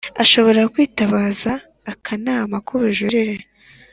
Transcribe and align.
ashobora 0.23 0.61
kwitabaza 0.73 1.51
Akanama 1.91 2.55
k 2.65 2.67
ubujurire 2.75 3.35